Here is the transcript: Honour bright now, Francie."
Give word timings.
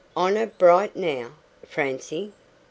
Honour 0.17 0.47
bright 0.47 0.95
now, 0.95 1.33
Francie." 1.63 2.31